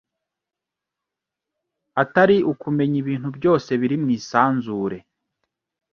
[2.01, 4.97] atari ukumenya ibintu byose biri mu isanzure